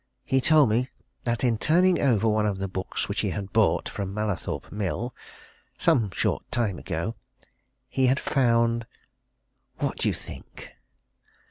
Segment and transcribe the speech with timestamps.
[0.25, 0.89] He told me
[1.25, 5.13] that in turning over one of the books which he had bought from Mallathorpe Mill,
[5.77, 7.13] some short time ago,
[7.87, 8.87] he had found
[9.77, 10.71] what do you think?"